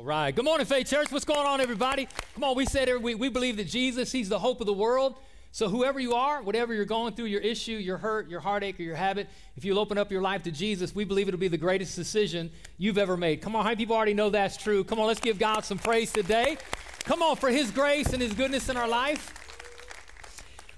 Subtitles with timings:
[0.00, 0.34] All right.
[0.34, 1.12] Good morning, Faith Church.
[1.12, 2.08] What's going on, everybody?
[2.32, 4.72] Come on, we said every week we believe that Jesus, He's the hope of the
[4.72, 5.16] world.
[5.52, 8.82] So, whoever you are, whatever you're going through, your issue, your hurt, your heartache, or
[8.82, 11.58] your habit, if you'll open up your life to Jesus, we believe it'll be the
[11.58, 13.42] greatest decision you've ever made.
[13.42, 14.84] Come on, how many people already know that's true?
[14.84, 16.56] Come on, let's give God some praise today.
[17.04, 19.34] Come on, for His grace and His goodness in our life.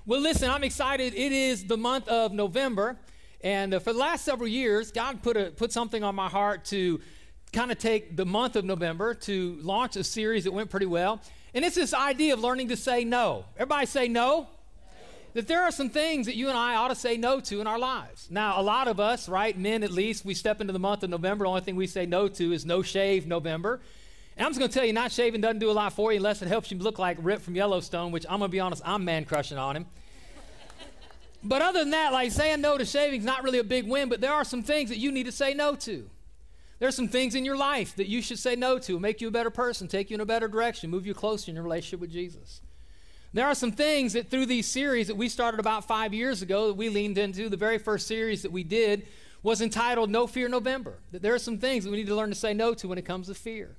[0.04, 1.14] Well, listen, I'm excited.
[1.14, 2.98] It is the month of November.
[3.45, 6.64] And uh, for the last several years, God put, a, put something on my heart
[6.66, 7.00] to
[7.53, 11.20] kind of take the month of November to launch a series that went pretty well.
[11.55, 13.45] And it's this idea of learning to say no.
[13.56, 14.48] Everybody say no.
[15.34, 17.66] That there are some things that you and I ought to say no to in
[17.66, 18.29] our lives.
[18.30, 21.10] Now, a lot of us, right, men at least, we step into the month of
[21.10, 23.80] November, the only thing we say no to is no shave November.
[24.37, 26.19] And I'm just going to tell you, not shaving doesn't do a lot for you
[26.19, 28.82] unless it helps you look like Rip from Yellowstone, which I'm going to be honest,
[28.84, 29.87] I'm man crushing on him.
[31.43, 34.10] but other than that, like saying no to shaving is not really a big win,
[34.10, 36.09] but there are some things that you need to say no to.
[36.82, 39.30] There's some things in your life that you should say no to, make you a
[39.30, 42.10] better person, take you in a better direction, move you closer in your relationship with
[42.10, 42.60] Jesus.
[43.32, 46.66] There are some things that through these series that we started about five years ago
[46.66, 47.48] that we leaned into.
[47.48, 49.07] The very first series that we did
[49.45, 50.98] was entitled No Fear November.
[51.12, 52.98] That there are some things that we need to learn to say no to when
[52.98, 53.76] it comes to fear.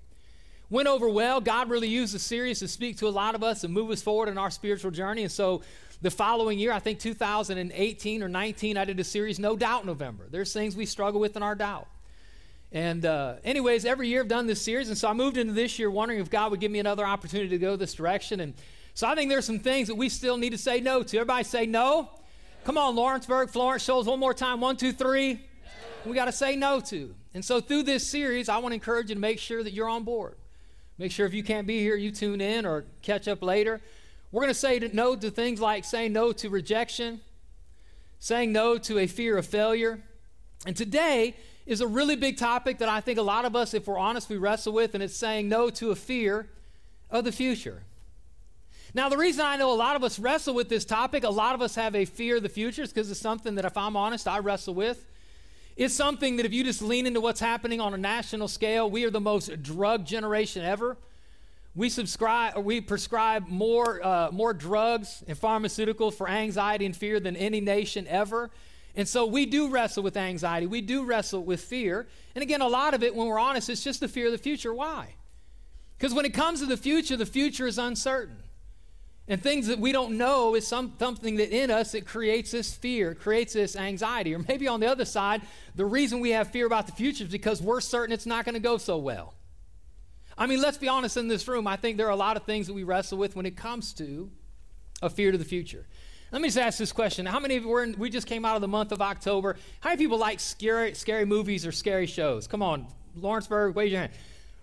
[0.69, 1.41] Went over well.
[1.41, 4.01] God really used the series to speak to a lot of us and move us
[4.01, 5.23] forward in our spiritual journey.
[5.23, 5.61] And so
[6.01, 10.27] the following year, I think 2018 or 19, I did a series, No Doubt November.
[10.31, 11.89] There's things we struggle with in our doubt.
[12.73, 15.77] And, uh, anyways, every year I've done this series, and so I moved into this
[15.77, 18.39] year wondering if God would give me another opportunity to go this direction.
[18.39, 18.55] And
[18.95, 21.17] so I think there's some things that we still need to say no to.
[21.17, 22.09] Everybody say no.
[22.63, 24.59] Come on, Lawrenceburg, Florence, Shoals, one more time.
[24.59, 25.39] One, two, three.
[26.03, 27.13] We got to say no to.
[27.35, 29.89] And so through this series, I want to encourage you to make sure that you're
[29.89, 30.35] on board.
[30.97, 33.81] Make sure if you can't be here, you tune in or catch up later.
[34.31, 37.21] We're going to say no to things like saying no to rejection,
[38.17, 40.01] saying no to a fear of failure.
[40.65, 41.35] And today,
[41.65, 44.29] is a really big topic that I think a lot of us, if we're honest,
[44.29, 46.47] we wrestle with, and it's saying no to a fear
[47.09, 47.83] of the future.
[48.93, 51.55] Now, the reason I know a lot of us wrestle with this topic, a lot
[51.55, 53.95] of us have a fear of the future, is because it's something that, if I'm
[53.95, 55.05] honest, I wrestle with.
[55.75, 59.05] It's something that if you just lean into what's happening on a national scale, we
[59.05, 60.97] are the most drug generation ever.
[61.75, 67.35] We subscribe, we prescribe more, uh, more drugs and pharmaceuticals for anxiety and fear than
[67.35, 68.51] any nation ever.
[68.95, 70.67] And so we do wrestle with anxiety.
[70.67, 72.07] We do wrestle with fear.
[72.35, 74.37] And again, a lot of it, when we're honest, it's just the fear of the
[74.37, 74.73] future.
[74.73, 75.15] Why?
[75.97, 78.37] Because when it comes to the future, the future is uncertain.
[79.27, 82.73] And things that we don't know is some, something that in us it creates this
[82.73, 84.35] fear, creates this anxiety.
[84.35, 85.41] Or maybe on the other side,
[85.75, 88.55] the reason we have fear about the future is because we're certain it's not going
[88.55, 89.33] to go so well.
[90.37, 91.67] I mean, let's be honest in this room.
[91.67, 93.93] I think there are a lot of things that we wrestle with when it comes
[93.93, 94.29] to
[95.01, 95.85] a fear to the future.
[96.33, 97.27] Let me just ask this question.
[97.27, 99.55] How many of you, were in, we just came out of the month of October.
[99.81, 102.47] How many people like scary, scary movies or scary shows?
[102.47, 104.13] Come on, Lawrenceburg, wave your hand.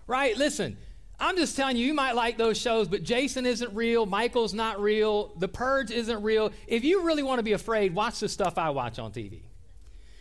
[0.05, 0.75] Right, listen,
[1.17, 4.81] I'm just telling you, you might like those shows, but Jason isn't real, Michael's not
[4.81, 6.51] real, The Purge isn't real.
[6.67, 9.39] If you really want to be afraid, watch the stuff I watch on TV.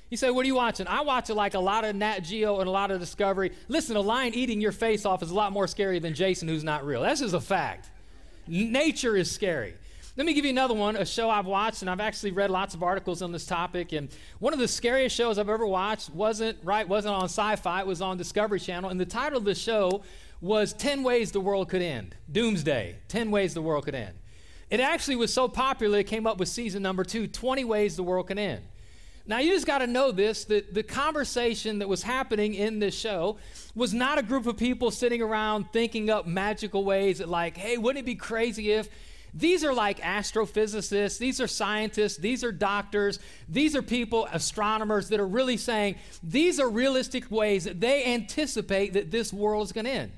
[0.08, 0.86] You say, what are you watching?
[0.86, 3.50] I watch it like a lot of Nat Geo and a lot of Discovery.
[3.66, 6.62] Listen, a lion eating your face off is a lot more scary than Jason who's
[6.62, 7.02] not real.
[7.02, 7.88] That's just a fact.
[8.46, 9.74] Nature is scary.
[10.16, 12.74] Let me give you another one, a show I've watched, and I've actually read lots
[12.74, 13.92] of articles on this topic.
[13.92, 14.08] And
[14.40, 18.02] one of the scariest shows I've ever watched wasn't right, wasn't on sci-fi, it was
[18.02, 18.90] on Discovery Channel.
[18.90, 20.02] And the title of the show
[20.40, 22.16] was 10 Ways the World Could End.
[22.30, 22.96] Doomsday.
[23.06, 24.16] 10 Ways the World Could End.
[24.68, 28.02] It actually was so popular, it came up with season number two 20 Ways the
[28.02, 28.62] World Could End.
[29.26, 32.98] Now, you just got to know this that the conversation that was happening in this
[32.98, 33.36] show
[33.76, 37.76] was not a group of people sitting around thinking up magical ways that, like, hey,
[37.76, 38.88] wouldn't it be crazy if
[39.34, 43.18] these are like astrophysicists, these are scientists, these are doctors,
[43.48, 48.94] these are people, astronomers that are really saying these are realistic ways that they anticipate
[48.94, 50.12] that this world is going to end.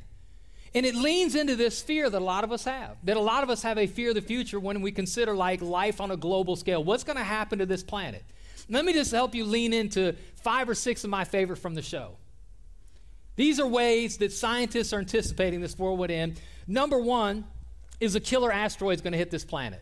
[0.74, 2.96] And it leans into this fear that a lot of us have.
[3.04, 5.60] That a lot of us have a fear of the future when we consider like
[5.60, 6.82] life on a global scale.
[6.82, 8.24] What's going to happen to this planet?
[8.70, 11.82] Let me just help you lean into five or six of my favorite from the
[11.82, 12.12] show.
[13.36, 16.40] These are ways that scientists are anticipating this world would end.
[16.66, 17.44] Number one,
[18.02, 19.80] is a killer asteroid going to hit this planet.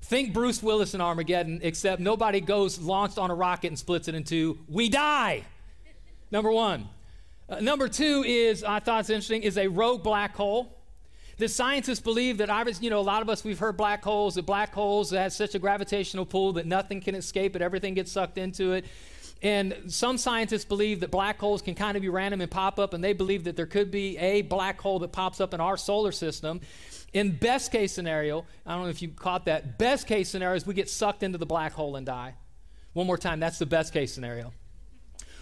[0.00, 4.14] Think Bruce Willis in Armageddon, except nobody goes launched on a rocket and splits it
[4.14, 4.58] in two.
[4.68, 5.44] We die.
[6.30, 6.88] Number one.
[7.48, 10.78] Uh, number two is, I thought it's interesting, is a rogue black hole.
[11.36, 14.34] The scientists believe that, obviously, you know, a lot of us, we've heard black holes,
[14.36, 18.10] that black holes have such a gravitational pull that nothing can escape it, everything gets
[18.10, 18.86] sucked into it.
[19.40, 22.92] And some scientists believe that black holes can kind of be random and pop up,
[22.92, 25.76] and they believe that there could be a black hole that pops up in our
[25.76, 26.60] solar system.
[27.12, 30.66] In best case scenario, I don't know if you caught that, best case scenario is
[30.66, 32.34] we get sucked into the black hole and die.
[32.92, 34.52] One more time, that's the best case scenario.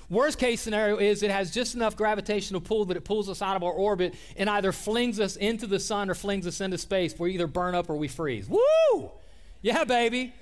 [0.08, 3.56] Worst case scenario is it has just enough gravitational pull that it pulls us out
[3.56, 7.18] of our orbit and either flings us into the sun or flings us into space.
[7.18, 8.48] We either burn up or we freeze.
[8.48, 9.10] Woo!
[9.62, 10.32] Yeah, baby.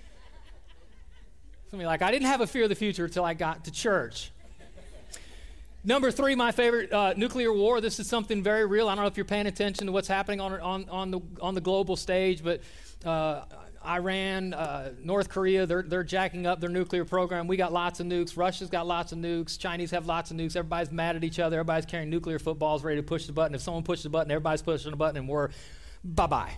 [1.71, 4.31] Somebody like, I didn't have a fear of the future until I got to church.
[5.87, 7.81] Number three, my favorite, uh, nuclear war.
[7.81, 8.89] This is something very real.
[8.89, 11.55] I don't know if you're paying attention to what's happening on, on, on, the, on
[11.55, 12.63] the global stage, but
[13.05, 13.43] uh,
[13.87, 17.47] Iran, uh, North Korea, they're, they're jacking up their nuclear program.
[17.47, 18.35] We got lots of nukes.
[18.35, 19.59] Russia's got lots of nukes.
[19.59, 20.57] Chinese have lots of nukes.
[20.57, 21.57] Everybody's mad at each other.
[21.57, 23.55] Everybody's carrying nuclear footballs ready to push the button.
[23.55, 25.51] If someone pushes the button, everybody's pushing the button, and we're
[26.03, 26.57] bye bye.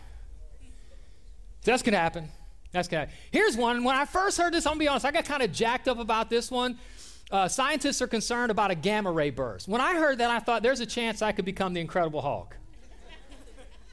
[1.64, 2.29] That's going to happen.
[2.76, 3.14] That's happen.
[3.31, 3.84] Here's one.
[3.84, 5.99] When I first heard this, I'm to be honest, I got kind of jacked up
[5.99, 6.78] about this one.
[7.31, 9.67] Uh, scientists are concerned about a gamma ray burst.
[9.67, 12.55] When I heard that, I thought there's a chance I could become the Incredible Hulk.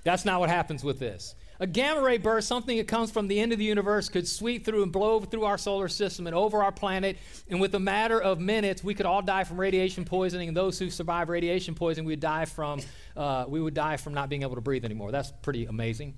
[0.04, 1.34] That's not what happens with this.
[1.62, 4.66] A gamma ray burst, something that comes from the end of the universe, could sweep
[4.66, 7.18] through and blow through our solar system and over our planet.
[7.50, 10.50] And with a matter of minutes, we could all die from radiation poisoning.
[10.50, 12.82] And those who survive radiation poisoning, we would die from,
[13.16, 15.14] uh, we would die from not being able to breathe anymore.
[15.14, 16.16] That's pretty amazing.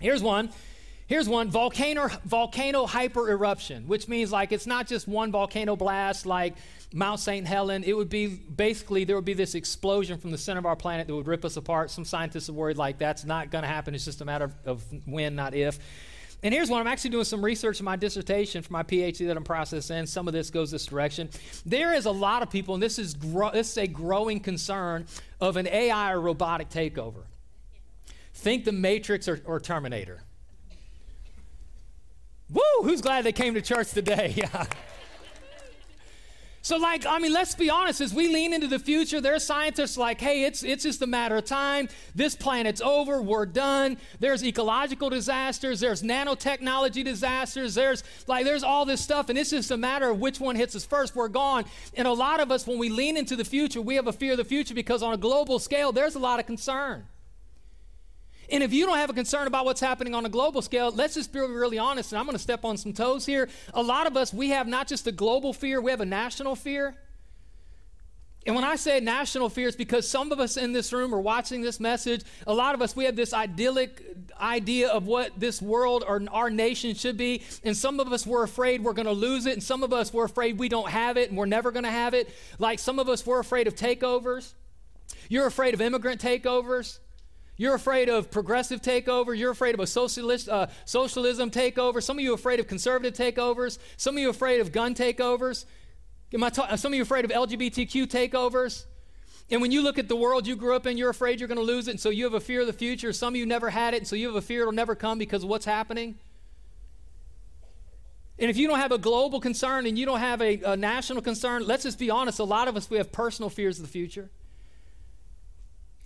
[0.00, 0.48] Here's one.
[1.08, 6.26] Here's one volcano, volcano hyper eruption, which means like it's not just one volcano blast
[6.26, 6.54] like
[6.92, 7.46] Mount St.
[7.46, 7.82] Helen.
[7.82, 11.06] It would be basically there would be this explosion from the center of our planet
[11.06, 11.90] that would rip us apart.
[11.90, 13.94] Some scientists are worried like that's not going to happen.
[13.94, 15.78] It's just a matter of, of when, not if.
[16.42, 16.78] And here's one.
[16.78, 20.04] I'm actually doing some research in my dissertation for my PhD that I'm processing.
[20.04, 21.30] Some of this goes this direction.
[21.64, 25.06] There is a lot of people, and this is, gro- this is a growing concern
[25.40, 27.22] of an AI or robotic takeover.
[28.34, 30.20] Think the Matrix or, or Terminator.
[32.50, 32.62] Woo!
[32.82, 34.42] Who's glad they came to church today?
[36.68, 39.96] So, like, I mean, let's be honest, as we lean into the future, there's scientists
[39.96, 41.88] like, hey, it's, it's just a matter of time.
[42.14, 43.22] This planet's over.
[43.22, 43.96] We're done.
[44.20, 45.80] There's ecological disasters.
[45.80, 47.74] There's nanotechnology disasters.
[47.74, 49.30] There's like, there's all this stuff.
[49.30, 51.16] And it's just a matter of which one hits us first.
[51.16, 51.64] We're gone.
[51.96, 54.32] And a lot of us, when we lean into the future, we have a fear
[54.32, 57.06] of the future because on a global scale, there's a lot of concern.
[58.50, 61.14] And if you don't have a concern about what's happening on a global scale, let's
[61.14, 63.48] just be really honest, and I'm going to step on some toes here.
[63.74, 66.56] A lot of us, we have not just a global fear, we have a national
[66.56, 66.96] fear.
[68.46, 71.20] And when I say national fear, it's because some of us in this room are
[71.20, 72.22] watching this message.
[72.46, 74.02] A lot of us, we have this idyllic
[74.40, 77.42] idea of what this world or our nation should be.
[77.62, 79.52] And some of us, we're afraid we're going to lose it.
[79.52, 81.90] And some of us, we're afraid we don't have it and we're never going to
[81.90, 82.34] have it.
[82.58, 84.54] Like some of us, we're afraid of takeovers.
[85.28, 87.00] You're afraid of immigrant takeovers.
[87.60, 89.36] You're afraid of progressive takeover.
[89.36, 92.00] You're afraid of a socialist, uh, socialism takeover.
[92.00, 93.78] Some of you are afraid of conservative takeovers.
[93.96, 95.64] Some of you are afraid of gun takeovers.
[96.30, 98.84] Ta- some of you are afraid of LGBTQ takeovers.
[99.50, 101.58] And when you look at the world you grew up in, you're afraid you're going
[101.58, 103.12] to lose it, and so you have a fear of the future.
[103.12, 105.18] Some of you never had it, and so you have a fear it'll never come
[105.18, 106.16] because of what's happening.
[108.38, 111.22] And if you don't have a global concern and you don't have a, a national
[111.22, 113.90] concern, let's just be honest, a lot of us, we have personal fears of the
[113.90, 114.30] future.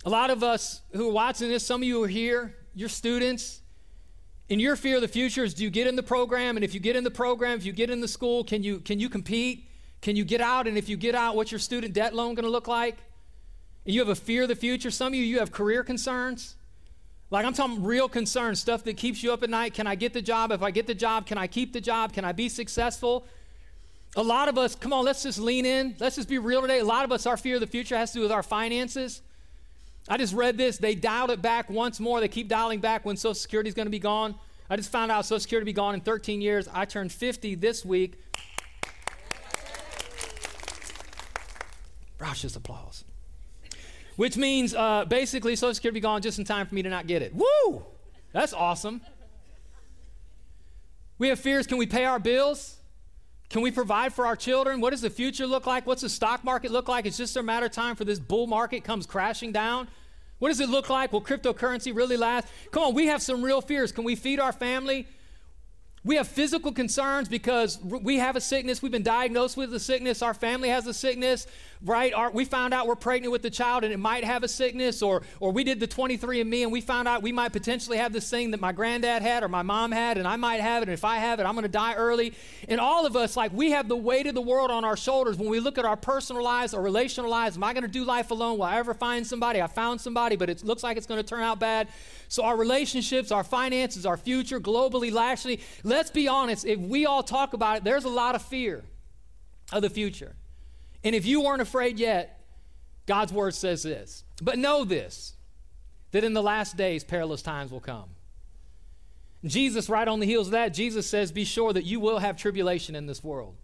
[0.05, 3.61] A lot of us who are watching this, some of you are here, you're students,
[4.49, 6.57] and your fear of the future is do you get in the program?
[6.57, 8.79] And if you get in the program, if you get in the school, can you,
[8.79, 9.69] can you compete?
[10.01, 10.67] Can you get out?
[10.67, 12.97] And if you get out, what's your student debt loan going to look like?
[13.85, 14.91] And you have a fear of the future.
[14.91, 16.57] Some of you, you have career concerns.
[17.31, 19.73] Like I'm talking real concerns, stuff that keeps you up at night.
[19.73, 20.51] Can I get the job?
[20.51, 22.11] If I get the job, can I keep the job?
[22.11, 23.25] Can I be successful?
[24.15, 25.95] A lot of us, come on, let's just lean in.
[25.99, 26.79] Let's just be real today.
[26.79, 29.21] A lot of us, our fear of the future has to do with our finances.
[30.07, 30.77] I just read this.
[30.77, 32.19] They dialed it back once more.
[32.19, 34.35] They keep dialing back when Social Security is going to be gone.
[34.69, 36.67] I just found out Social Security be gone in 13 years.
[36.73, 38.15] I turned 50 this week.
[42.19, 43.05] Raucous applause.
[44.15, 47.07] Which means uh, basically Social Security be gone just in time for me to not
[47.07, 47.33] get it.
[47.33, 47.83] Woo!
[48.31, 49.01] That's awesome.
[51.17, 51.67] We have fears.
[51.67, 52.77] Can we pay our bills?
[53.53, 54.81] Can we provide for our children?
[54.81, 55.85] What does the future look like?
[55.85, 57.05] What's the stock market look like?
[57.05, 59.87] It's just a matter of time for this bull market comes crashing down.
[60.39, 61.13] What does it look like?
[61.13, 62.47] Will cryptocurrency really last?
[62.71, 63.91] Come on, we have some real fears.
[63.91, 65.07] Can we feed our family?
[66.03, 68.81] We have physical concerns because we have a sickness.
[68.81, 70.23] We've been diagnosed with a sickness.
[70.23, 71.45] Our family has a sickness,
[71.83, 72.13] right?
[72.13, 75.01] Our, we found out we're pregnant with the child and it might have a sickness,
[75.01, 78.29] or, or we did the 23andMe and we found out we might potentially have this
[78.29, 80.89] thing that my granddad had or my mom had, and I might have it.
[80.89, 82.33] And if I have it, I'm going to die early.
[82.69, 85.37] And all of us, like, we have the weight of the world on our shoulders
[85.37, 87.57] when we look at our personal lives or relational lives.
[87.57, 88.57] Am I going to do life alone?
[88.57, 89.61] Will I ever find somebody?
[89.61, 91.89] I found somebody, but it looks like it's going to turn out bad.
[92.29, 97.23] So, our relationships, our finances, our future, globally, nationally, let's be honest, if we all
[97.23, 98.83] talk about it, there's a lot of fear
[99.71, 100.35] of the future.
[101.03, 102.39] And if you weren't afraid yet,
[103.05, 104.23] God's word says this.
[104.41, 105.35] But know this
[106.11, 108.09] that in the last days, perilous times will come.
[109.43, 112.37] Jesus, right on the heels of that, Jesus says, Be sure that you will have
[112.37, 113.55] tribulation in this world.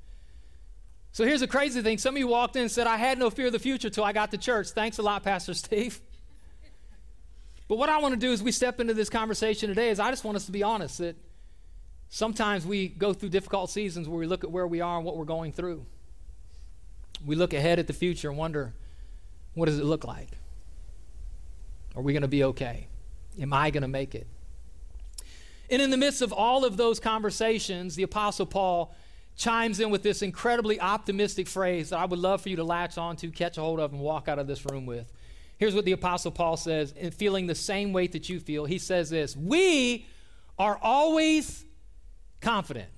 [1.12, 1.98] So here's the crazy thing.
[1.98, 4.03] Some of you walked in and said, I had no fear of the future till
[4.03, 4.69] I got to church.
[4.69, 6.01] Thanks a lot, Pastor Steve.
[7.67, 10.10] But what I want to do as we step into this conversation today is I
[10.10, 11.15] just want us to be honest that
[12.10, 15.17] sometimes we go through difficult seasons where we look at where we are and what
[15.17, 15.86] we're going through.
[17.25, 18.73] We look ahead at the future and wonder,
[19.53, 20.29] what does it look like?
[21.95, 22.88] Are we going to be okay?
[23.41, 24.27] Am I going to make it?
[25.69, 28.95] And in the midst of all of those conversations, the Apostle Paul
[29.35, 32.97] chimes in with this incredibly optimistic phrase that I would love for you to latch
[32.97, 35.11] on to, catch a hold of, and walk out of this room with.
[35.57, 38.65] Here's what the Apostle Paul says, and feeling the same weight that you feel.
[38.65, 40.07] He says this We
[40.57, 41.65] are always
[42.41, 42.89] confident.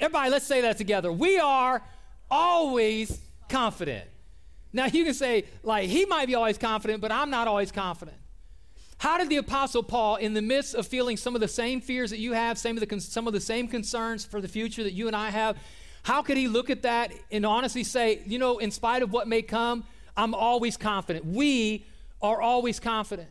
[0.00, 1.12] Everybody, let's say that together.
[1.12, 1.82] We are
[2.30, 4.08] always confident.
[4.72, 8.16] Now, you can say, like, he might be always confident, but I'm not always confident.
[8.98, 12.10] How did the Apostle Paul, in the midst of feeling some of the same fears
[12.10, 14.92] that you have, some of the, some of the same concerns for the future that
[14.92, 15.56] you and I have,
[16.02, 19.28] how could he look at that and honestly say, you know, in spite of what
[19.28, 19.84] may come,
[20.16, 21.26] I'm always confident?
[21.26, 21.84] We
[22.22, 23.28] are always confident.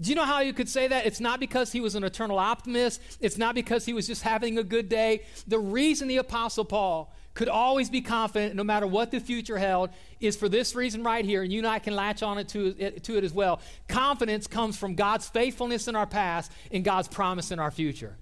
[0.00, 1.06] Do you know how you could say that?
[1.06, 3.00] It's not because he was an eternal optimist.
[3.20, 5.22] It's not because he was just having a good day.
[5.46, 9.90] The reason the Apostle Paul could always be confident no matter what the future held
[10.20, 12.74] is for this reason right here, and you and I can latch on it to,
[12.78, 13.60] it to it as well.
[13.88, 18.16] Confidence comes from God's faithfulness in our past and God's promise in our future.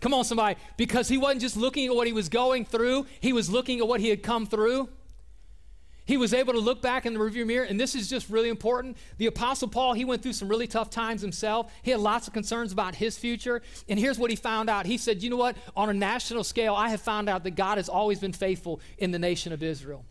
[0.00, 3.32] Come on, somebody, because he wasn't just looking at what he was going through, he
[3.32, 4.88] was looking at what he had come through.
[6.04, 8.48] He was able to look back in the rearview mirror, and this is just really
[8.48, 8.96] important.
[9.18, 11.72] The Apostle Paul, he went through some really tough times himself.
[11.82, 13.62] He had lots of concerns about his future.
[13.88, 14.86] And here's what he found out.
[14.86, 15.56] He said, You know what?
[15.76, 19.12] On a national scale, I have found out that God has always been faithful in
[19.12, 20.04] the nation of Israel.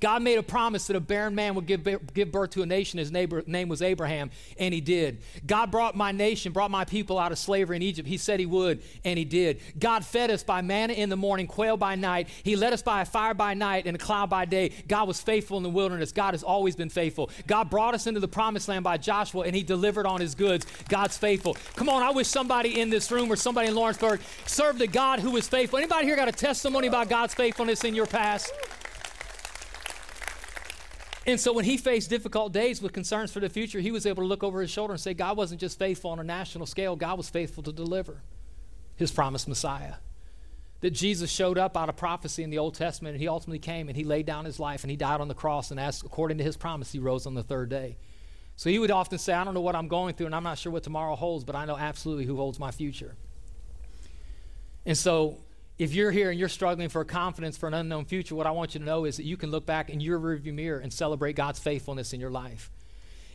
[0.00, 2.98] God made a promise that a barren man would give, give birth to a nation.
[2.98, 5.22] His neighbor, name was Abraham, and he did.
[5.46, 8.08] God brought my nation, brought my people out of slavery in Egypt.
[8.08, 9.60] He said he would, and he did.
[9.78, 12.28] God fed us by manna in the morning, quail by night.
[12.42, 14.72] He led us by a fire by night and a cloud by day.
[14.86, 16.12] God was faithful in the wilderness.
[16.12, 17.30] God has always been faithful.
[17.46, 20.66] God brought us into the promised land by Joshua, and he delivered on his goods.
[20.88, 21.56] God's faithful.
[21.76, 25.20] Come on, I wish somebody in this room or somebody in Lawrenceburg served a God
[25.20, 25.78] who was faithful.
[25.78, 28.52] Anybody here got a testimony about God's faithfulness in your past?
[31.28, 34.22] And so when he faced difficult days with concerns for the future, he was able
[34.22, 36.96] to look over his shoulder and say, God wasn't just faithful on a national scale,
[36.96, 38.22] God was faithful to deliver
[38.96, 39.96] his promised Messiah.
[40.80, 43.88] That Jesus showed up out of prophecy in the Old Testament, and he ultimately came
[43.88, 46.38] and he laid down his life and he died on the cross, and as according
[46.38, 47.98] to his promise, he rose on the third day.
[48.56, 50.56] So he would often say, I don't know what I'm going through, and I'm not
[50.56, 53.16] sure what tomorrow holds, but I know absolutely who holds my future.
[54.86, 55.36] And so
[55.78, 58.74] if you're here and you're struggling for confidence for an unknown future, what I want
[58.74, 61.34] you to know is that you can look back in your rearview mirror and celebrate
[61.36, 62.70] God's faithfulness in your life.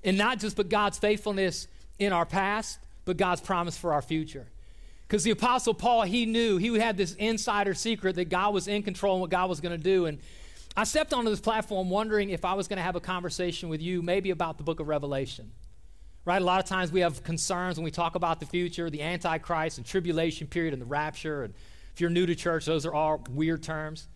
[0.04, 1.68] And not just but God's faithfulness
[2.00, 4.48] in our past, but God's promise for our future.
[5.08, 8.84] Because the Apostle Paul, he knew, he had this insider secret that God was in
[8.84, 10.06] control and what God was going to do.
[10.06, 10.20] And
[10.76, 13.82] I stepped onto this platform wondering if I was going to have a conversation with
[13.82, 15.52] you, maybe about the book of Revelation.
[16.26, 16.42] Right?
[16.42, 19.78] A lot of times we have concerns when we talk about the future, the Antichrist
[19.78, 21.54] and tribulation period and the rapture and
[21.94, 24.08] if you're new to church, those are all weird terms.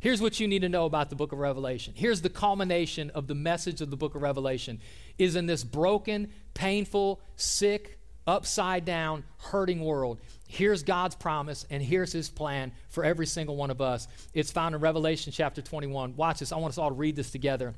[0.00, 1.92] Here's what you need to know about the book of Revelation.
[1.96, 4.80] Here's the culmination of the message of the book of Revelation
[5.18, 7.98] is in this broken, painful, sick,
[8.28, 10.20] upside down, hurting world.
[10.46, 14.06] Here's God's promise and here's his plan for every single one of us.
[14.34, 16.14] It's found in Revelation chapter 21.
[16.14, 16.52] Watch this.
[16.52, 17.74] I want us all to read this together.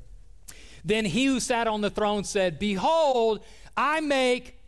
[0.85, 3.43] Then he who sat on the throne said, Behold,
[3.75, 4.60] I make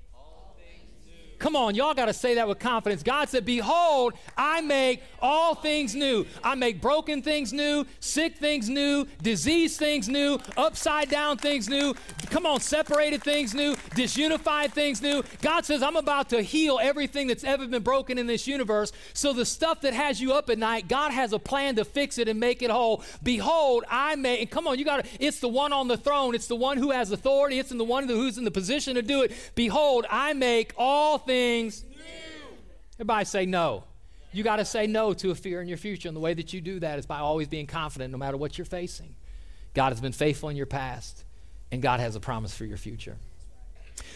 [1.44, 3.04] Come on, y'all got to say that with confidence.
[3.04, 6.26] God said, Behold, I make all things new.
[6.42, 11.96] I make broken things new, sick things new, diseased things new, upside down things new.
[12.30, 15.22] Come on, separated things new, disunified things new.
[15.42, 18.94] God says, I'm about to heal everything that's ever been broken in this universe.
[19.14, 22.20] So the stuff that has you up at night, God has a plan to fix
[22.20, 23.04] it and make it whole.
[23.22, 26.36] Behold, I make, and come on, you got to, it's the one on the throne,
[26.36, 29.24] it's the one who has authority, it's the one who's in the position to do
[29.24, 29.34] it.
[29.56, 32.58] Behold, I make all things things new.
[32.96, 33.86] Everybody say no.
[34.32, 36.08] You got to say no to a fear in your future.
[36.08, 38.58] And the way that you do that is by always being confident no matter what
[38.58, 39.16] you're facing.
[39.74, 41.24] God has been faithful in your past,
[41.72, 43.18] and God has a promise for your future.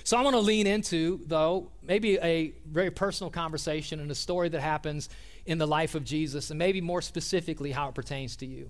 [0.03, 4.49] So I want to lean into, though, maybe a very personal conversation and a story
[4.49, 5.09] that happens
[5.45, 8.69] in the life of Jesus, and maybe more specifically how it pertains to you.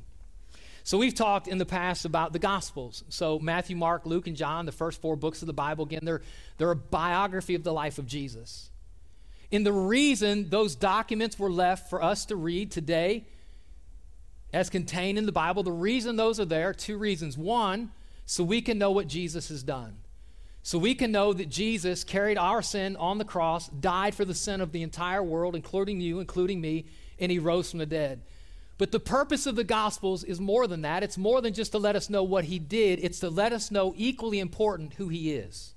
[0.88, 3.04] So we've talked in the past about the Gospels.
[3.10, 6.22] So Matthew, Mark, Luke, and John, the first four books of the Bible, again, they're,
[6.58, 8.70] they're a biography of the life of Jesus.
[9.52, 13.26] And the reason those documents were left for us to read today,
[14.54, 17.38] as contained in the Bible, the reason those are there, two reasons.
[17.38, 17.92] One,
[18.26, 19.98] so we can know what Jesus has done.
[20.64, 24.34] So we can know that Jesus carried our sin on the cross, died for the
[24.34, 26.86] sin of the entire world, including you, including me,
[27.20, 28.22] and he rose from the dead.
[28.78, 31.04] But the purpose of the Gospels is more than that.
[31.04, 33.72] It's more than just to let us know what he did, it's to let us
[33.72, 35.74] know, equally important, who he is.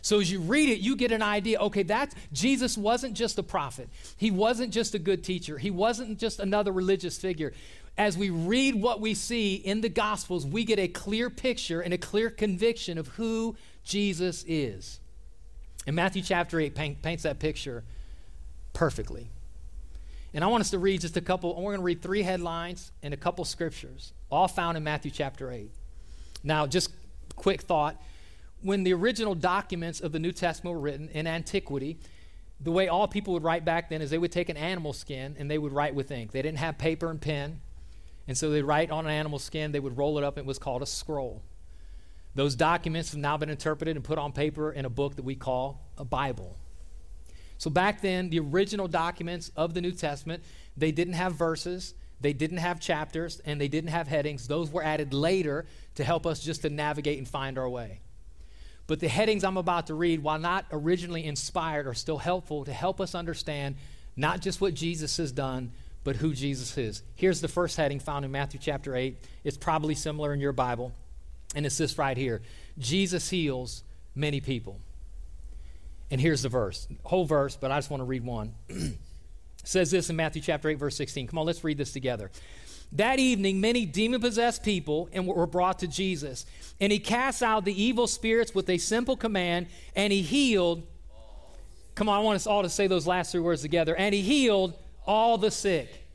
[0.00, 3.42] So as you read it, you get an idea okay, that Jesus wasn't just a
[3.42, 7.52] prophet, he wasn't just a good teacher, he wasn't just another religious figure.
[7.98, 11.92] As we read what we see in the Gospels, we get a clear picture and
[11.92, 15.00] a clear conviction of who Jesus is.
[15.84, 17.82] And Matthew chapter 8 paint, paints that picture
[18.72, 19.26] perfectly.
[20.34, 22.22] And I want us to read just a couple, and we're going to read three
[22.22, 25.70] headlines and a couple scriptures, all found in Matthew chapter 8.
[26.44, 26.90] Now, just
[27.34, 28.00] quick thought
[28.62, 31.98] when the original documents of the New Testament were written in antiquity,
[32.60, 35.36] the way all people would write back then is they would take an animal skin
[35.38, 36.32] and they would write with ink.
[36.32, 37.60] They didn't have paper and pen.
[38.26, 40.48] And so they'd write on an animal skin, they would roll it up, and it
[40.48, 41.42] was called a scroll.
[42.34, 45.34] Those documents have now been interpreted and put on paper in a book that we
[45.34, 46.56] call a Bible.
[47.58, 50.42] So back then, the original documents of the New Testament,
[50.76, 54.48] they didn't have verses, they didn't have chapters, and they didn't have headings.
[54.48, 58.00] Those were added later to help us just to navigate and find our way.
[58.86, 62.72] But the headings I'm about to read, while not originally inspired, are still helpful to
[62.72, 63.76] help us understand
[64.16, 65.72] not just what Jesus has done,
[66.04, 67.02] but who Jesus is.
[67.14, 69.16] Here's the first heading found in Matthew chapter 8.
[69.44, 70.92] It's probably similar in your Bible.
[71.54, 72.40] And it's this right here
[72.78, 73.82] Jesus heals
[74.14, 74.80] many people.
[76.10, 78.54] And here's the verse, whole verse, but I just want to read one.
[79.64, 81.26] says this in Matthew chapter 8, verse 16.
[81.26, 82.30] Come on, let's read this together.
[82.92, 86.46] That evening, many demon possessed people and were brought to Jesus.
[86.80, 90.86] And he cast out the evil spirits with a simple command, and he healed.
[91.94, 93.94] Come on, I want us all to say those last three words together.
[93.94, 94.72] And he healed
[95.06, 96.07] all the sick.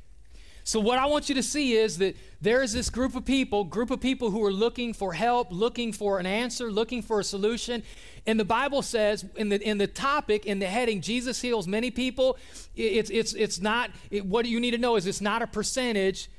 [0.65, 3.65] So, what I want you to see is that there is this group of people,
[3.65, 7.23] group of people who are looking for help, looking for an answer, looking for a
[7.23, 7.83] solution.
[8.25, 11.91] And the Bible says in the, in the topic, in the heading, Jesus heals many
[11.91, 12.37] people.
[12.75, 16.29] It's, it's, it's not, it, what you need to know is it's not a percentage,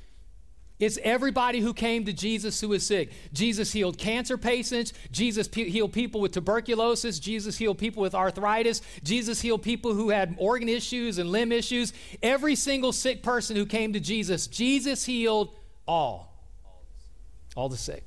[0.77, 3.11] it's everybody who came to Jesus who was sick.
[3.31, 4.91] Jesus healed cancer patients.
[5.09, 7.17] Jesus pe- healed people with tuberculosis.
[7.17, 8.81] Jesus healed people with arthritis.
[9.01, 11.93] Jesus healed people who had organ issues and limb issues.
[12.21, 15.55] Every single sick person who came to Jesus, Jesus healed
[15.87, 16.33] all.
[17.55, 18.03] All the sick.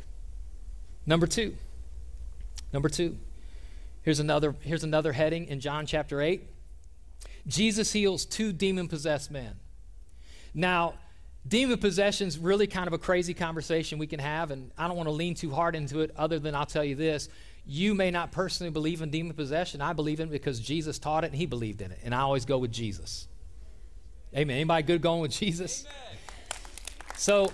[1.07, 1.55] Number two.
[2.71, 3.17] Number two.
[4.03, 6.43] Here's another, here's another heading in John chapter 8.
[7.47, 9.55] Jesus heals two demon possessed men.
[10.53, 10.95] Now,
[11.49, 14.97] demon possession is really kind of a crazy conversation we can have, and I don't
[14.97, 17.29] want to lean too hard into it, other than I'll tell you this.
[17.67, 19.83] You may not personally believe in demon possession.
[19.83, 21.99] I believe in it because Jesus taught it and he believed in it.
[22.03, 23.29] And I always go with Jesus.
[24.35, 24.57] Amen.
[24.57, 25.85] Anybody good going with Jesus?
[25.85, 26.19] Amen.
[27.17, 27.53] So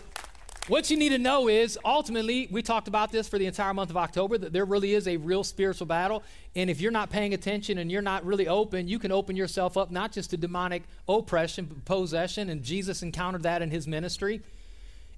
[0.68, 3.90] what you need to know is ultimately, we talked about this for the entire month
[3.90, 6.22] of October, that there really is a real spiritual battle.
[6.56, 9.76] And if you're not paying attention and you're not really open, you can open yourself
[9.76, 12.48] up not just to demonic oppression, but possession.
[12.48, 14.40] And Jesus encountered that in his ministry.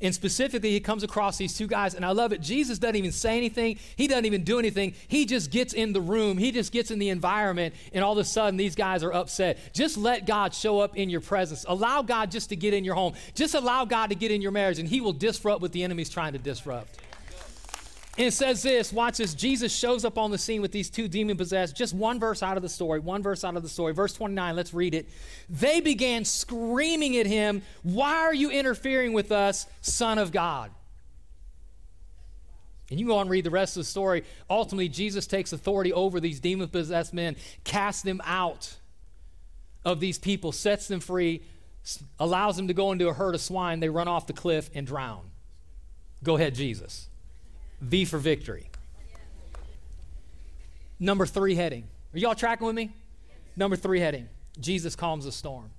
[0.01, 2.41] And specifically, he comes across these two guys, and I love it.
[2.41, 4.95] Jesus doesn't even say anything, he doesn't even do anything.
[5.09, 8.19] He just gets in the room, he just gets in the environment, and all of
[8.19, 9.59] a sudden, these guys are upset.
[9.73, 11.65] Just let God show up in your presence.
[11.67, 13.15] Allow God just to get in your home.
[13.35, 16.11] Just allow God to get in your marriage, and he will disrupt what the enemy's
[16.11, 17.01] trying to disrupt.
[18.19, 19.35] And it says this watch this.
[19.35, 21.77] Jesus shows up on the scene with these two demon possessed.
[21.77, 23.93] Just one verse out of the story, one verse out of the story.
[23.93, 25.09] Verse 29, let's read it.
[25.51, 30.71] They began screaming at him, Why are you interfering with us, Son of God?
[32.91, 34.25] And you go on and read the rest of the story.
[34.49, 38.77] Ultimately, Jesus takes authority over these demon possessed men, casts them out
[39.85, 41.43] of these people, sets them free,
[42.19, 43.81] allows them to go into a herd of swine.
[43.81, 45.31] They run off the cliff and drown.
[46.23, 47.09] Go ahead, Jesus.
[47.81, 48.71] V for victory.
[50.99, 51.85] Number three heading.
[52.15, 52.91] Are y'all tracking with me?
[53.57, 55.71] Number three heading Jesus calms the storm.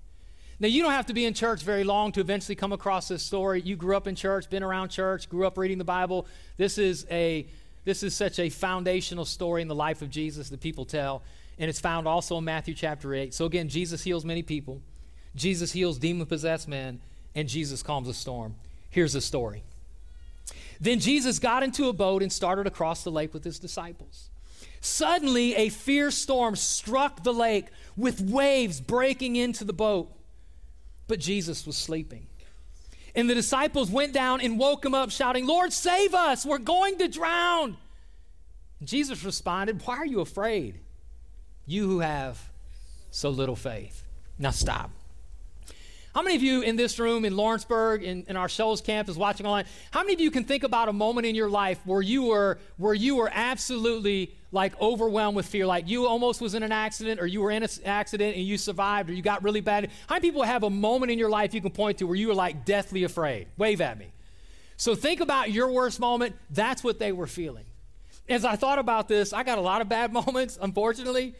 [0.60, 3.21] Now, you don't have to be in church very long to eventually come across this
[3.21, 3.62] story.
[3.62, 6.25] You grew up in church, been around church, grew up reading the Bible.
[6.57, 7.45] This is, a,
[7.86, 11.21] this is such a foundational story in the life of Jesus that people tell.
[11.60, 13.36] And it's found also in Matthew chapter 8.
[13.36, 14.81] So, again, Jesus heals many people,
[15.36, 17.01] Jesus heals demon possessed men,
[17.36, 18.55] and Jesus calms the storm.
[18.89, 19.63] Here's the story.
[20.80, 24.30] Then Jesus got into a boat and started across the lake with his disciples.
[24.80, 30.12] Suddenly, a fierce storm struck the lake with waves breaking into the boat.
[31.08, 32.28] But Jesus was sleeping.
[33.16, 36.46] And the disciples went down and woke him up, shouting, Lord, save us!
[36.46, 37.78] We're going to drown!
[38.84, 40.80] Jesus responded, Why are you afraid?
[41.66, 42.40] You who have
[43.10, 44.04] so little faith.
[44.38, 44.92] Now stop.
[46.17, 49.45] How many of you in this room in Lawrenceburg, in, in our Shoals campus, watching
[49.45, 52.23] online, how many of you can think about a moment in your life where you
[52.23, 56.71] were where you were absolutely like overwhelmed with fear, like you almost was in an
[56.71, 59.91] accident, or you were in an accident and you survived, or you got really bad?
[60.08, 62.30] How many people have a moment in your life you can point to where you
[62.30, 63.45] were like deathly afraid?
[63.56, 64.08] Wave at me.
[64.75, 66.36] So think about your worst moment.
[66.49, 67.65] That's what they were feeling.
[68.27, 71.36] As I thought about this, I got a lot of bad moments, unfortunately.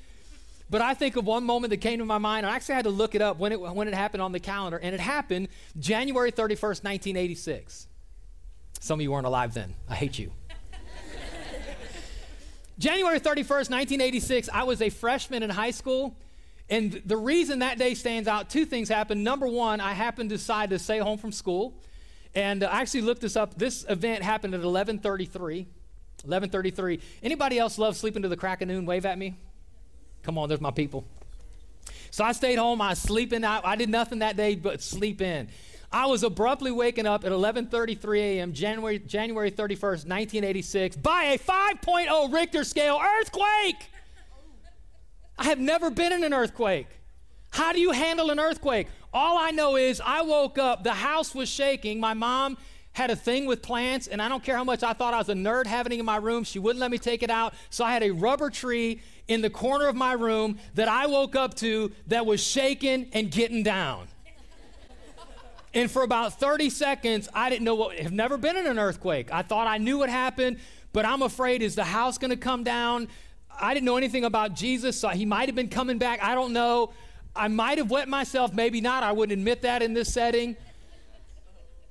[0.70, 2.46] But I think of one moment that came to my mind.
[2.46, 4.78] I actually had to look it up when it, when it happened on the calendar,
[4.78, 5.48] and it happened
[5.80, 7.88] January 31st, 1986.
[8.80, 9.74] Some of you weren't alive then.
[9.90, 10.32] I hate you.
[12.80, 16.16] January 31st, 1986, I was a freshman in high school.
[16.70, 19.24] And the reason that day stands out, two things happened.
[19.24, 21.74] Number one, I happened to decide to stay home from school.
[22.36, 23.58] And uh, I actually looked this up.
[23.58, 25.60] This event happened at 1133.
[25.60, 27.00] 1133.
[27.24, 28.86] Anybody else love sleeping to the crack of noon?
[28.86, 29.38] Wave at me.
[30.28, 31.06] Come on, there's my people.
[32.12, 32.82] So I stayed home.
[32.82, 33.46] I was sleeping.
[33.46, 35.48] I, I did nothing that day but sleep in.
[35.90, 38.52] I was abruptly waking up at 11:33 a.m.
[38.52, 43.90] January January 31st, 1986, by a 5.0 Richter scale earthquake.
[45.38, 46.88] I have never been in an earthquake.
[47.52, 48.88] How do you handle an earthquake?
[49.14, 52.02] All I know is I woke up, the house was shaking.
[52.02, 52.58] My mom
[52.98, 55.30] had a thing with plants, and I don't care how much I thought I was
[55.30, 56.44] a nerd having it in my room.
[56.44, 57.54] She wouldn't let me take it out.
[57.70, 61.36] So I had a rubber tree in the corner of my room that I woke
[61.36, 64.08] up to that was shaking and getting down.
[65.76, 69.32] and for about 30 seconds, I didn't know what, have never been in an earthquake.
[69.32, 70.58] I thought I knew what happened,
[70.92, 73.10] but I'm afraid, is the house to come down?
[73.62, 76.24] I didn't know anything about Jesus, so he might have been coming back.
[76.24, 76.94] I don't know.
[77.36, 79.04] I might have wet myself, maybe not.
[79.04, 80.58] I wouldn't admit that in this setting.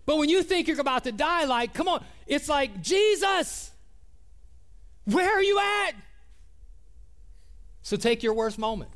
[0.07, 3.73] But when you think you're about to die, like, come on, it's like, Jesus,
[5.05, 5.93] where are you at?
[7.83, 8.91] So take your worst moment,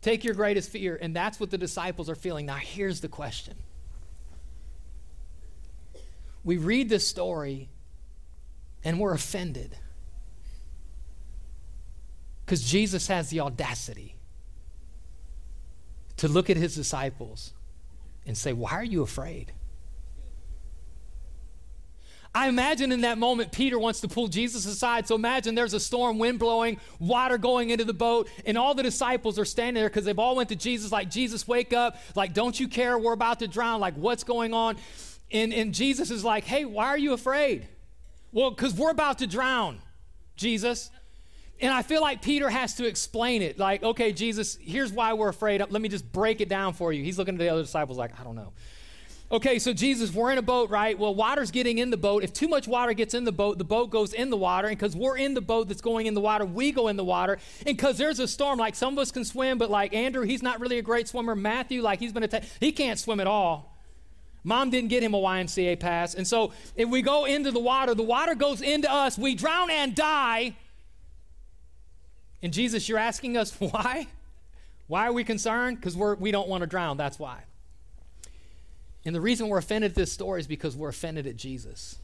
[0.00, 2.46] take your greatest fear, and that's what the disciples are feeling.
[2.46, 3.56] Now, here's the question
[6.42, 7.68] we read this story
[8.82, 9.76] and we're offended
[12.44, 14.16] because Jesus has the audacity
[16.16, 17.52] to look at his disciples
[18.26, 19.52] and say, Why are you afraid?
[22.32, 25.08] I imagine in that moment, Peter wants to pull Jesus aside.
[25.08, 28.84] So imagine there's a storm, wind blowing, water going into the boat, and all the
[28.84, 31.96] disciples are standing there because they've all went to Jesus, like, Jesus, wake up.
[32.14, 32.96] Like, don't you care?
[32.98, 33.80] We're about to drown.
[33.80, 34.76] Like, what's going on?
[35.32, 37.66] And, and Jesus is like, hey, why are you afraid?
[38.32, 39.80] Well, because we're about to drown,
[40.36, 40.90] Jesus.
[41.60, 43.58] And I feel like Peter has to explain it.
[43.58, 45.62] Like, okay, Jesus, here's why we're afraid.
[45.68, 47.02] Let me just break it down for you.
[47.02, 48.52] He's looking at the other disciples like, I don't know.
[49.32, 50.98] Okay, so Jesus, we're in a boat, right?
[50.98, 52.24] Well, water's getting in the boat.
[52.24, 54.66] If too much water gets in the boat, the boat goes in the water.
[54.66, 57.04] And because we're in the boat that's going in the water, we go in the
[57.04, 57.38] water.
[57.64, 60.42] And because there's a storm, like some of us can swim, but like Andrew, he's
[60.42, 61.36] not really a great swimmer.
[61.36, 63.78] Matthew, like he's been attacked, he can't swim at all.
[64.42, 66.14] Mom didn't get him a YMCA pass.
[66.14, 69.70] And so if we go into the water, the water goes into us, we drown
[69.70, 70.56] and die.
[72.42, 74.08] And Jesus, you're asking us why?
[74.88, 75.76] Why are we concerned?
[75.76, 76.96] Because we don't want to drown.
[76.96, 77.44] That's why.
[79.04, 81.98] And the reason we're offended at this story is because we're offended at Jesus.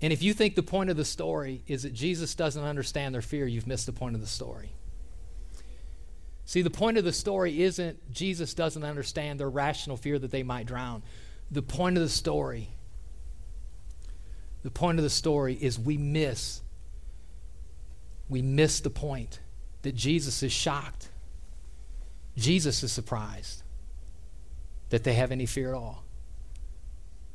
[0.00, 3.22] And if you think the point of the story is that Jesus doesn't understand their
[3.22, 4.72] fear, you've missed the point of the story.
[6.44, 10.42] See, the point of the story isn't Jesus doesn't understand their rational fear that they
[10.42, 11.02] might drown.
[11.50, 12.68] The point of the story,
[14.62, 16.60] the point of the story is we miss,
[18.28, 19.40] we miss the point
[19.82, 21.08] that Jesus is shocked.
[22.36, 23.61] Jesus is surprised
[24.92, 26.04] that they have any fear at all.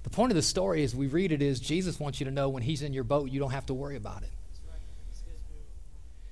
[0.04, 2.50] The point of the story, as we read it, is Jesus wants you to know
[2.50, 4.30] when He's in your boat, you don't have to worry about it.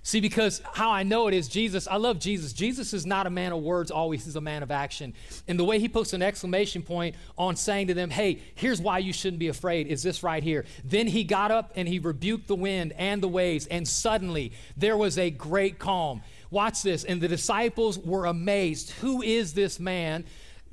[0.03, 2.53] See, because how I know it is Jesus, I love Jesus.
[2.53, 5.15] Jesus is not a man of words, always is a man of action.
[5.47, 8.99] And the way he puts an exclamation point on saying to them, hey, here's why
[8.99, 10.65] you shouldn't be afraid, is this right here.
[10.83, 14.95] Then he got up and he rebuked the wind and the waves, and suddenly there
[14.95, 16.21] was a great calm.
[16.51, 17.03] Watch this.
[17.03, 18.91] And the disciples were amazed.
[19.01, 20.25] Who is this man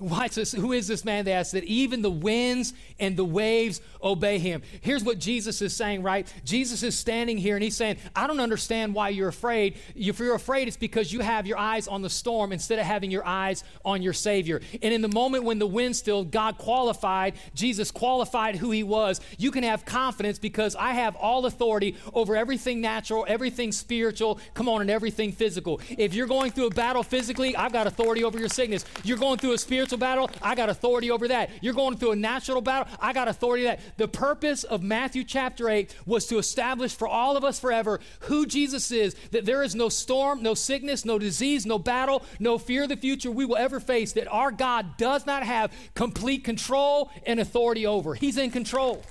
[0.03, 0.53] This.
[0.53, 1.25] Who is this man?
[1.25, 4.63] They asked that even the winds and the waves obey him.
[4.81, 6.33] Here's what Jesus is saying, right?
[6.45, 9.77] Jesus is standing here and he's saying, I don't understand why you're afraid.
[9.95, 13.11] If you're afraid, it's because you have your eyes on the storm instead of having
[13.11, 14.61] your eyes on your Savior.
[14.83, 19.21] And in the moment when the wind stilled, God qualified, Jesus qualified who he was.
[19.39, 24.69] You can have confidence because I have all authority over everything natural, everything spiritual, come
[24.69, 25.81] on, and everything physical.
[25.91, 28.85] If you're going through a battle physically, I've got authority over your sickness.
[29.05, 31.51] You're going through a spiritual battle, I got authority over that.
[31.61, 33.81] You're going through a natural battle, I got authority that.
[33.97, 38.47] The purpose of Matthew chapter 8 was to establish for all of us forever who
[38.47, 42.85] Jesus is, that there is no storm, no sickness, no disease, no battle, no fear
[42.85, 47.11] of the future we will ever face that our God does not have complete control
[47.27, 48.15] and authority over.
[48.15, 49.03] He's in control.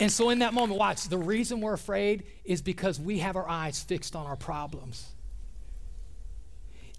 [0.00, 3.46] And so, in that moment, watch, the reason we're afraid is because we have our
[3.46, 5.06] eyes fixed on our problems.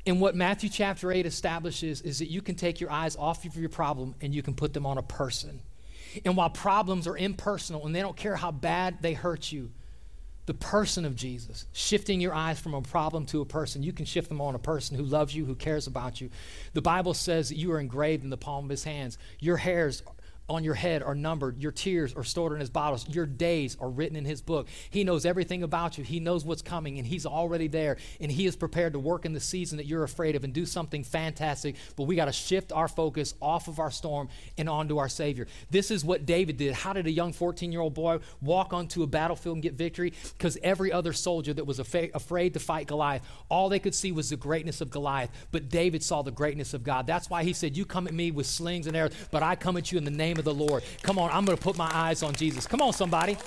[0.06, 3.56] And what Matthew chapter 8 establishes is that you can take your eyes off of
[3.56, 5.62] your problem and you can put them on a person.
[6.26, 9.72] And while problems are impersonal and they don't care how bad they hurt you,
[10.48, 14.06] the person of Jesus, shifting your eyes from a problem to a person, you can
[14.06, 16.30] shift them on a person who loves you, who cares about you.
[16.74, 19.18] The Bible says that you are engraved in the palm of his hands.
[19.40, 20.02] Your hairs
[20.52, 21.62] on your head are numbered.
[21.62, 23.08] Your tears are stored in his bottles.
[23.10, 24.68] Your days are written in his book.
[24.90, 26.04] He knows everything about you.
[26.04, 27.98] He knows what's coming, and he's already there.
[28.20, 30.66] And he is prepared to work in the season that you're afraid of and do
[30.66, 31.76] something fantastic.
[31.96, 35.48] But we got to shift our focus off of our storm and onto our Savior.
[35.70, 36.74] This is what David did.
[36.74, 40.14] How did a young 14 year old boy walk onto a battlefield and get victory?
[40.38, 44.30] Because every other soldier that was afraid to fight Goliath, all they could see was
[44.30, 45.30] the greatness of Goliath.
[45.52, 47.08] But David saw the greatness of God.
[47.08, 49.78] That's why he said, You come at me with slings and arrows, but I come
[49.78, 50.84] at you in the name of the Lord.
[51.02, 52.68] Come on, I'm going to put my eyes on Jesus.
[52.68, 53.38] Come on, somebody.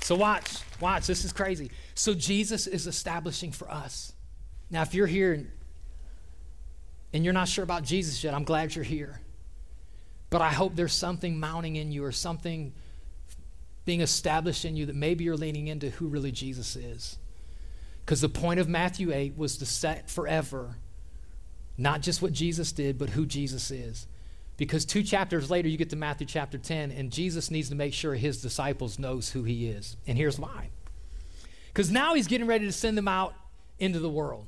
[0.00, 1.70] So, watch, watch, this is crazy.
[1.94, 4.12] So, Jesus is establishing for us.
[4.70, 5.46] Now, if you're here
[7.12, 9.20] and you're not sure about Jesus yet, I'm glad you're here.
[10.30, 12.72] But I hope there's something mounting in you or something
[13.84, 17.18] being established in you that maybe you're leaning into who really Jesus is.
[18.04, 20.76] Because the point of Matthew 8 was to set forever
[21.78, 24.06] not just what Jesus did, but who Jesus is.
[24.62, 27.92] Because two chapters later, you get to Matthew chapter 10, and Jesus needs to make
[27.92, 29.96] sure his disciples knows who he is.
[30.06, 30.68] And here's why.
[31.66, 33.34] Because now he's getting ready to send them out
[33.80, 34.46] into the world.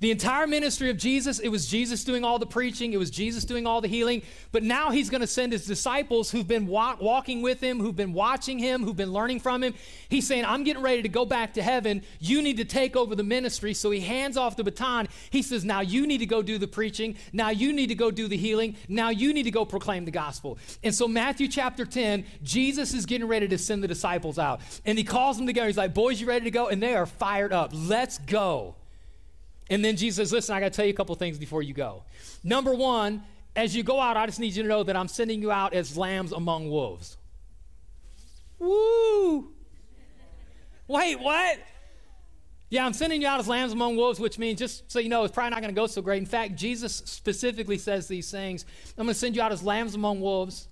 [0.00, 3.44] The entire ministry of Jesus, it was Jesus doing all the preaching, it was Jesus
[3.44, 7.02] doing all the healing, but now he's going to send his disciples who've been walk,
[7.02, 9.74] walking with him, who've been watching him, who've been learning from him.
[10.08, 12.02] He's saying, I'm getting ready to go back to heaven.
[12.18, 13.74] You need to take over the ministry.
[13.74, 15.06] So he hands off the baton.
[15.28, 17.16] He says, Now you need to go do the preaching.
[17.34, 18.76] Now you need to go do the healing.
[18.88, 20.58] Now you need to go proclaim the gospel.
[20.82, 24.62] And so, Matthew chapter 10, Jesus is getting ready to send the disciples out.
[24.86, 25.66] And he calls them together.
[25.66, 26.68] He's like, Boys, you ready to go?
[26.68, 27.72] And they are fired up.
[27.74, 28.76] Let's go.
[29.70, 31.72] And then Jesus says, Listen, I got to tell you a couple things before you
[31.72, 32.02] go.
[32.42, 33.22] Number one,
[33.54, 35.72] as you go out, I just need you to know that I'm sending you out
[35.72, 37.16] as lambs among wolves.
[38.58, 39.52] Woo!
[40.88, 41.58] Wait, what?
[42.68, 45.24] Yeah, I'm sending you out as lambs among wolves, which means, just so you know,
[45.24, 46.18] it's probably not going to go so great.
[46.18, 48.64] In fact, Jesus specifically says these things
[48.98, 50.68] I'm going to send you out as lambs among wolves.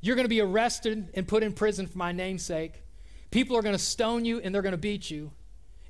[0.00, 2.82] You're going to be arrested and put in prison for my name's sake.
[3.30, 5.32] People are going to stone you and they're going to beat you,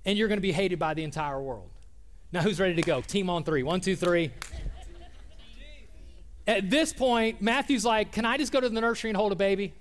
[0.05, 1.71] and you're going to be hated by the entire world.
[2.37, 3.01] Now, who's ready to go?
[3.01, 3.63] Team on three.
[3.63, 4.31] One, two, three.
[6.47, 9.37] At this point, Matthew's like, Can I just go to the nursery and hold a
[9.37, 9.73] baby?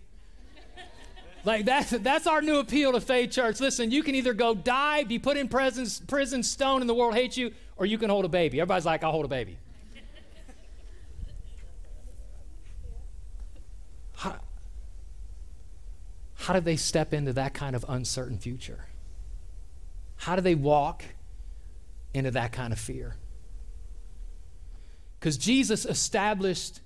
[1.44, 3.60] Like that's that's our new appeal to Faith Church.
[3.60, 7.14] Listen, you can either go die, be put in prison, prison, stone, and the world
[7.14, 8.62] hates you, or you can hold a baby.
[8.62, 9.58] Everybody's like, I'll hold a baby.
[14.16, 14.38] How,
[16.36, 18.86] how do they step into that kind of uncertain future?
[20.16, 21.04] How do they walk
[22.16, 23.16] into that kind of fear.
[25.20, 26.80] Because Jesus established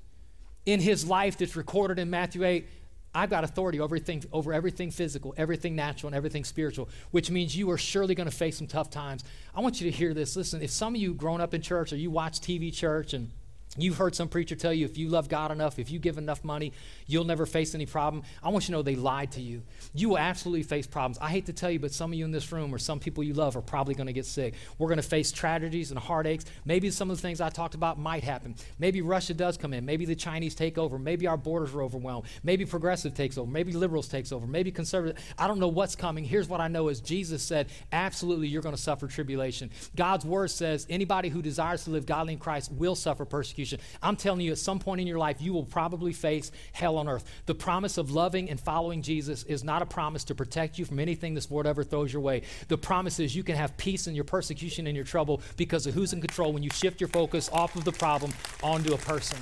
[0.66, 2.68] in his life that's recorded in Matthew 8,
[3.14, 7.56] I've got authority over everything, over everything physical, everything natural, and everything spiritual, which means
[7.56, 9.24] you are surely going to face some tough times.
[9.56, 10.36] I want you to hear this.
[10.36, 13.32] Listen, if some of you grown up in church or you watch TV church and
[13.78, 16.44] You've heard some preacher tell you if you love God enough, if you give enough
[16.44, 16.74] money,
[17.06, 18.24] you'll never face any problem.
[18.42, 19.62] I want you to know they lied to you.
[19.94, 21.20] You will absolutely face problems.
[21.22, 23.24] I hate to tell you, but some of you in this room or some people
[23.24, 24.56] you love are probably going to get sick.
[24.80, 26.48] We're going to face tragedies and heartaches.
[26.66, 28.56] Maybe some of the things I talked about might happen.
[28.80, 29.86] Maybe Russia does come in.
[29.86, 30.98] Maybe the Chinese take over.
[30.98, 32.26] Maybe our borders are overwhelmed.
[32.42, 33.52] Maybe progressive takes over.
[33.52, 34.48] Maybe liberals takes over.
[34.48, 35.24] Maybe conservative.
[35.38, 36.24] I don't know what's coming.
[36.24, 39.70] Here's what I know is Jesus said, absolutely you're going to suffer tribulation.
[39.96, 43.80] God's word says anybody who desires to live godly in Christ will suffer persecution persecution.
[44.02, 47.08] I'm telling you, at some point in your life, you will probably face hell on
[47.08, 47.26] earth.
[47.46, 51.00] The promise of loving and following Jesus is not a promise to protect you from
[51.00, 52.44] anything this world ever throws your way.
[52.68, 55.94] The promise is you can have peace in your persecution and your trouble because of
[55.94, 58.32] who's in control when you shift your focus off of the problem
[58.64, 59.38] onto a person.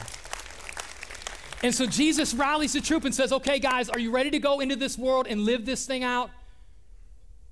[1.63, 4.59] And so Jesus rallies the troop and says, Okay, guys, are you ready to go
[4.59, 6.29] into this world and live this thing out?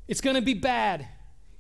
[0.07, 1.07] It's going to be bad.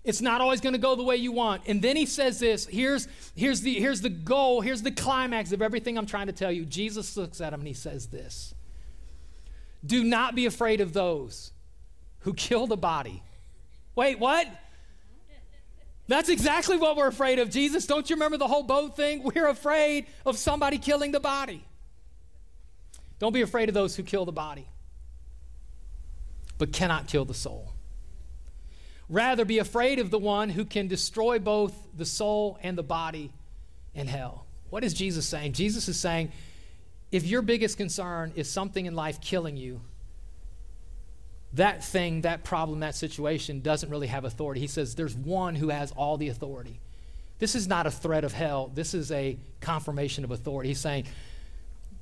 [0.05, 1.63] It's not always going to go the way you want.
[1.65, 5.61] And then he says this here's, here's, the, here's the goal, here's the climax of
[5.63, 6.63] everything I'm trying to tell you.
[6.63, 8.53] Jesus looks at him and he says this
[9.83, 11.51] Do not be afraid of those
[12.19, 13.23] who kill the body.
[13.95, 14.47] Wait, what?
[16.07, 17.87] That's exactly what we're afraid of, Jesus.
[17.87, 19.23] Don't you remember the whole boat thing?
[19.23, 21.65] We're afraid of somebody killing the body.
[23.17, 24.67] Don't be afraid of those who kill the body,
[26.59, 27.74] but cannot kill the soul.
[29.09, 33.31] Rather, be afraid of the one who can destroy both the soul and the body
[33.93, 34.45] in hell.
[34.69, 35.53] What is Jesus saying?
[35.53, 36.31] Jesus is saying,
[37.11, 39.81] if your biggest concern is something in life killing you,
[41.53, 44.59] that thing, that problem, that situation doesn't really have authority.
[44.59, 46.79] He says there's one who has all the authority.
[47.39, 50.69] This is not a threat of hell, this is a confirmation of authority.
[50.69, 51.05] He's saying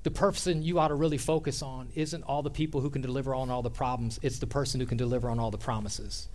[0.04, 3.34] the person you ought to really focus on isn't all the people who can deliver
[3.36, 6.28] on all the problems, it's the person who can deliver on all the promises.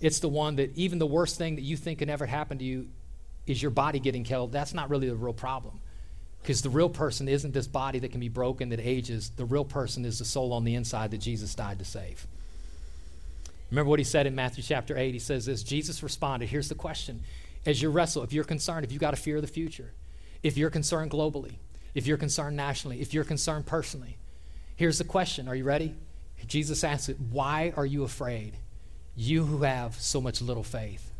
[0.00, 2.64] It's the one that even the worst thing that you think can ever happen to
[2.64, 2.88] you
[3.46, 4.52] is your body getting killed.
[4.52, 5.80] That's not really the real problem.
[6.42, 9.30] Because the real person isn't this body that can be broken, that ages.
[9.30, 12.26] The real person is the soul on the inside that Jesus died to save.
[13.70, 15.14] Remember what he said in Matthew chapter 8?
[15.14, 17.22] He says this Jesus responded, Here's the question.
[17.66, 19.92] As you wrestle, if you're concerned, if you got a fear of the future,
[20.42, 21.54] if you're concerned globally,
[21.94, 24.18] if you're concerned nationally, if you're concerned personally,
[24.76, 25.48] here's the question.
[25.48, 25.94] Are you ready?
[26.46, 28.56] Jesus asked it, Why are you afraid?
[29.16, 31.10] You who have so much little faith.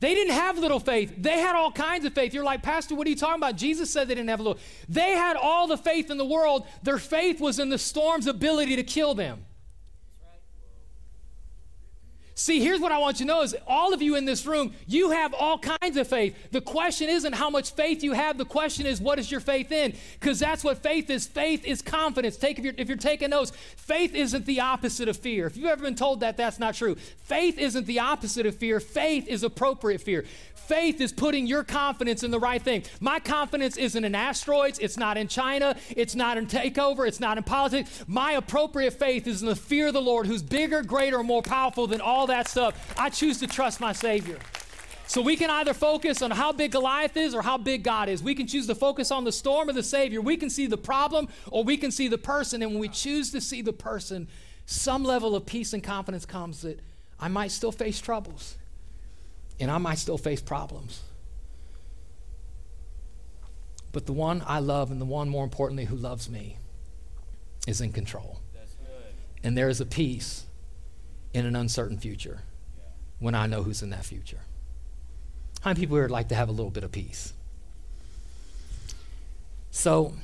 [0.00, 1.14] They didn't have little faith.
[1.16, 2.34] They had all kinds of faith.
[2.34, 3.56] You're like, Pastor, what are you talking about?
[3.56, 4.58] Jesus said they didn't have little.
[4.88, 6.66] They had all the faith in the world.
[6.82, 9.46] Their faith was in the storm's ability to kill them.
[12.36, 14.74] See, here's what I want you to know is all of you in this room,
[14.88, 16.36] you have all kinds of faith.
[16.50, 18.38] The question isn't how much faith you have.
[18.38, 19.94] The question is what is your faith in?
[20.18, 21.28] Because that's what faith is.
[21.28, 22.36] Faith is confidence.
[22.36, 25.46] Take if you're, if you're taking notes, faith isn't the opposite of fear.
[25.46, 26.96] If you've ever been told that, that's not true.
[27.22, 28.80] Faith isn't the opposite of fear.
[28.80, 30.24] Faith is appropriate fear.
[30.66, 32.84] Faith is putting your confidence in the right thing.
[32.98, 34.78] My confidence isn't in asteroids.
[34.78, 35.76] It's not in China.
[35.90, 37.06] It's not in takeover.
[37.06, 38.02] It's not in politics.
[38.06, 41.86] My appropriate faith is in the fear of the Lord, who's bigger, greater, more powerful
[41.86, 42.94] than all that stuff.
[42.98, 44.38] I choose to trust my Savior.
[45.06, 48.22] So we can either focus on how big Goliath is or how big God is.
[48.22, 50.20] We can choose to focus on the storm or the Savior.
[50.20, 52.62] We can see the problem or we can see the person.
[52.62, 54.28] And when we choose to see the person,
[54.66, 56.80] some level of peace and confidence comes that
[57.20, 58.56] I might still face troubles
[59.60, 61.02] and I might still face problems.
[63.92, 66.56] But the one I love, and the one more importantly who loves me,
[67.68, 68.40] is in control.
[69.44, 70.46] And there is a peace
[71.34, 72.40] in an uncertain future
[73.18, 74.40] when I know who's in that future.
[75.60, 77.34] How many people here would like to have a little bit of peace?
[79.70, 80.14] So,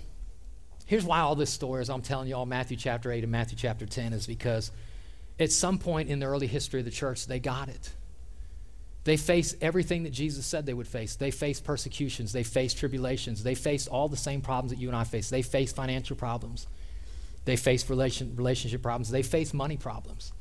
[0.87, 3.59] here's why all this story is I'm telling you all Matthew chapter 8 and Matthew
[3.59, 4.70] chapter 10 is because
[5.40, 7.92] at some point in the early history of the church, they got it.
[9.05, 11.16] They faced everything that Jesus said they would face.
[11.16, 12.33] They faced persecutions.
[12.33, 13.42] They faced tribulations.
[13.42, 15.31] They faced all the same problems that you and I face.
[15.31, 16.66] They faced financial problems.
[17.46, 19.11] They faced relation, relationship problems.
[19.11, 20.33] They faced money problems.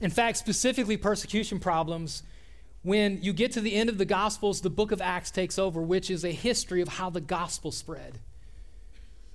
[0.00, 2.22] In fact, specifically persecution problems,
[2.82, 5.80] when you get to the end of the Gospels, the book of Acts takes over,
[5.80, 8.18] which is a history of how the gospel spread.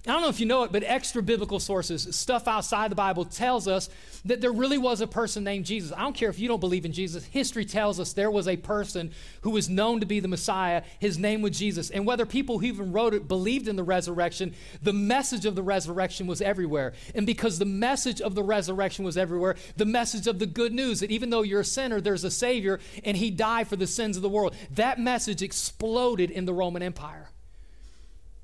[0.07, 3.23] I don't know if you know it, but extra biblical sources, stuff outside the Bible,
[3.23, 3.87] tells us
[4.25, 5.93] that there really was a person named Jesus.
[5.95, 7.23] I don't care if you don't believe in Jesus.
[7.25, 9.11] History tells us there was a person
[9.41, 10.81] who was known to be the Messiah.
[10.97, 11.91] His name was Jesus.
[11.91, 15.61] And whether people who even wrote it believed in the resurrection, the message of the
[15.61, 16.93] resurrection was everywhere.
[17.13, 21.01] And because the message of the resurrection was everywhere, the message of the good news
[21.01, 24.15] that even though you're a sinner, there's a Savior and He died for the sins
[24.15, 27.30] of the world, that message exploded in the Roman Empire.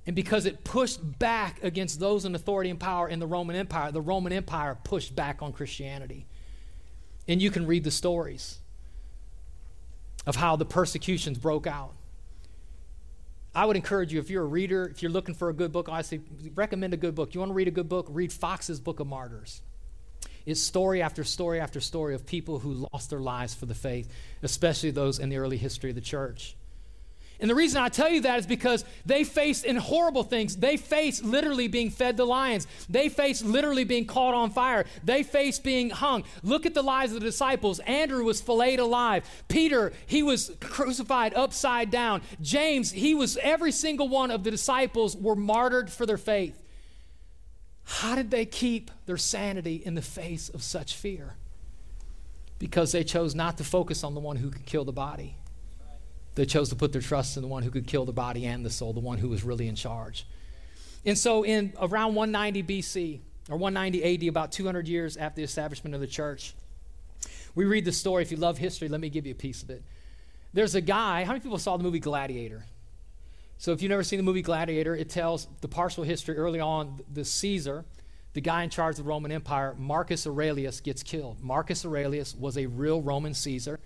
[0.07, 3.91] And because it pushed back against those in authority and power in the Roman Empire,
[3.91, 6.25] the Roman Empire pushed back on Christianity.
[7.27, 8.59] And you can read the stories
[10.25, 11.93] of how the persecutions broke out.
[13.53, 15.89] I would encourage you, if you're a reader, if you're looking for a good book,
[15.89, 16.21] I say
[16.55, 17.33] recommend a good book.
[17.33, 18.07] You want to read a good book?
[18.09, 19.61] Read Foxe's Book of Martyrs.
[20.45, 24.09] It's story after story after story of people who lost their lives for the faith,
[24.41, 26.55] especially those in the early history of the church.
[27.39, 30.55] And the reason I tell you that is because they faced in horrible things.
[30.55, 32.65] They faced literally being fed to lions.
[32.89, 34.85] They faced literally being caught on fire.
[35.03, 36.23] They faced being hung.
[36.41, 37.79] Look at the lives of the disciples.
[37.79, 39.29] Andrew was filleted alive.
[39.47, 42.23] Peter, he was crucified upside down.
[42.41, 46.59] James, he was every single one of the disciples were martyred for their faith.
[47.83, 51.35] How did they keep their sanity in the face of such fear?
[52.59, 55.35] Because they chose not to focus on the one who could kill the body
[56.37, 58.63] they chose to put their trust in the one who could kill the body and
[58.63, 60.27] the soul, the one who was really in charge.
[61.03, 63.19] And so, in around 190 BC,
[63.49, 66.53] or 190 AD, about 200 years after the establishment of the church,
[67.55, 68.21] we read the story.
[68.21, 69.83] If you love history, let me give you a piece of it.
[70.53, 72.65] There's a guy, how many people saw the movie Gladiator?
[73.57, 76.99] So, if you've never seen the movie Gladiator, it tells the partial history early on.
[77.11, 77.83] The Caesar,
[78.33, 81.41] the guy in charge of the Roman Empire, Marcus Aurelius, gets killed.
[81.41, 83.79] Marcus Aurelius was a real Roman Caesar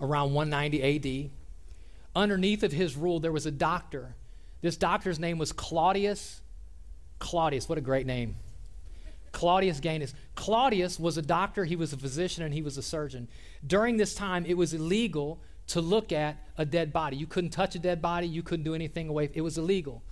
[0.00, 1.30] around 190 AD.
[2.18, 4.16] Underneath of his rule, there was a doctor.
[4.60, 6.40] This doctor's name was Claudius.
[7.20, 8.34] Claudius, what a great name.
[9.30, 10.14] Claudius Gaius.
[10.34, 13.28] Claudius was a doctor, he was a physician, and he was a surgeon.
[13.64, 15.38] During this time, it was illegal
[15.68, 17.16] to look at a dead body.
[17.16, 19.30] You couldn't touch a dead body, you couldn't do anything away.
[19.32, 20.02] It was illegal.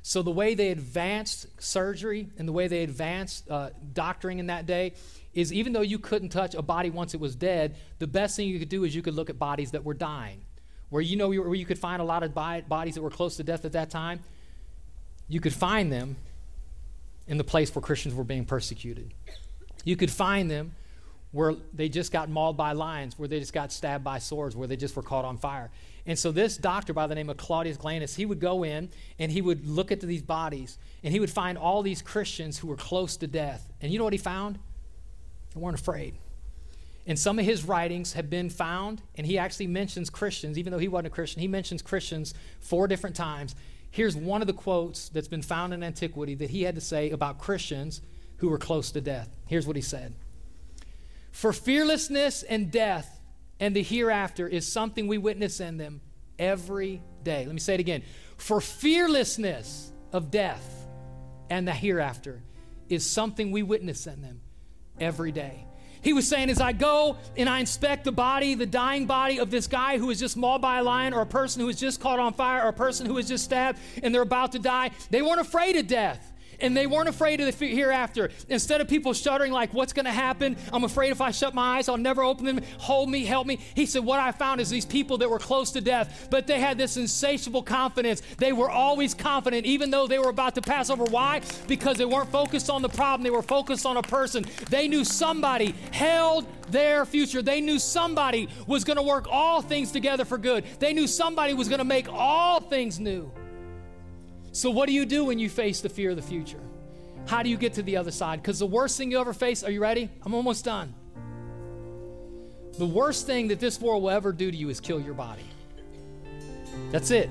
[0.00, 4.64] So, the way they advanced surgery and the way they advanced uh, doctoring in that
[4.64, 4.94] day
[5.34, 8.48] is even though you couldn't touch a body once it was dead, the best thing
[8.48, 10.40] you could do is you could look at bodies that were dying.
[10.90, 13.44] Where you know where you could find a lot of bodies that were close to
[13.44, 14.20] death at that time,
[15.28, 16.16] you could find them
[17.26, 19.14] in the place where Christians were being persecuted.
[19.84, 20.74] You could find them
[21.32, 24.66] where they just got mauled by lions, where they just got stabbed by swords, where
[24.66, 25.70] they just were caught on fire.
[26.06, 29.30] And so this doctor by the name of Claudius Galenus, he would go in and
[29.30, 32.76] he would look at these bodies and he would find all these Christians who were
[32.76, 33.70] close to death.
[33.80, 34.58] And you know what he found?
[35.54, 36.14] They weren't afraid.
[37.10, 40.78] And some of his writings have been found, and he actually mentions Christians, even though
[40.78, 43.56] he wasn't a Christian, he mentions Christians four different times.
[43.90, 47.10] Here's one of the quotes that's been found in antiquity that he had to say
[47.10, 48.00] about Christians
[48.36, 49.28] who were close to death.
[49.48, 50.14] Here's what he said
[51.32, 53.20] For fearlessness and death
[53.58, 56.02] and the hereafter is something we witness in them
[56.38, 57.44] every day.
[57.44, 58.04] Let me say it again.
[58.36, 60.86] For fearlessness of death
[61.50, 62.40] and the hereafter
[62.88, 64.42] is something we witness in them
[65.00, 65.66] every day.
[66.02, 69.50] He was saying, as I go and I inspect the body, the dying body of
[69.50, 72.00] this guy who was just mauled by a lion, or a person who was just
[72.00, 74.90] caught on fire, or a person who was just stabbed and they're about to die,
[75.10, 76.29] they weren't afraid of death
[76.60, 78.30] and they weren't afraid of the hereafter.
[78.48, 80.56] Instead of people shuddering, like, what's going to happen?
[80.72, 82.60] I'm afraid if I shut my eyes, I'll never open them.
[82.78, 83.60] Hold me, help me.
[83.74, 86.60] He said, What I found is these people that were close to death, but they
[86.60, 88.22] had this insatiable confidence.
[88.38, 91.04] They were always confident, even though they were about to pass over.
[91.04, 91.40] Why?
[91.66, 94.44] Because they weren't focused on the problem, they were focused on a person.
[94.68, 97.42] They knew somebody held their future.
[97.42, 100.64] They knew somebody was going to work all things together for good.
[100.78, 103.30] They knew somebody was going to make all things new.
[104.52, 106.60] So, what do you do when you face the fear of the future?
[107.26, 108.42] How do you get to the other side?
[108.42, 110.10] Because the worst thing you ever face, are you ready?
[110.22, 110.94] I'm almost done.
[112.78, 115.44] The worst thing that this world will ever do to you is kill your body.
[116.90, 117.30] That's it.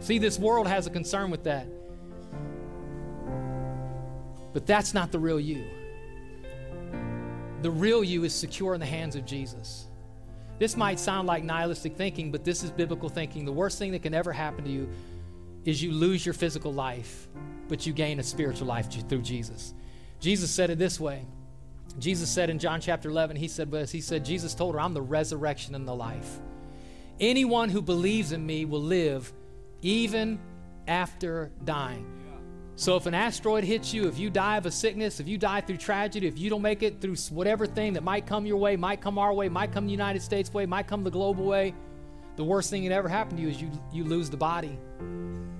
[0.00, 1.66] See, this world has a concern with that.
[4.52, 5.64] But that's not the real you.
[7.62, 9.86] The real you is secure in the hands of Jesus.
[10.58, 13.44] This might sound like nihilistic thinking, but this is biblical thinking.
[13.44, 14.88] The worst thing that can ever happen to you
[15.64, 17.28] is you lose your physical life,
[17.68, 19.74] but you gain a spiritual life through Jesus.
[20.20, 21.24] Jesus said it this way.
[21.98, 24.94] Jesus said in John chapter 11, he said this, he said, Jesus told her, I'm
[24.94, 26.38] the resurrection and the life.
[27.18, 29.32] Anyone who believes in me will live
[29.82, 30.38] even
[30.86, 32.06] after dying.
[32.76, 35.60] So if an asteroid hits you, if you die of a sickness, if you die
[35.60, 38.76] through tragedy, if you don't make it through whatever thing that might come your way,
[38.76, 41.74] might come our way, might come the United States way, might come the global way,
[42.40, 44.78] the worst thing that ever happened to you is you, you lose the body.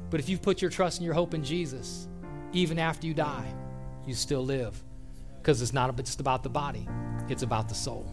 [0.08, 2.08] But if you've put your trust and your hope in Jesus,
[2.54, 3.52] even after you die,
[4.06, 4.82] you still live.
[5.36, 6.88] Because it's not just about the body,
[7.28, 8.10] it's about the soul.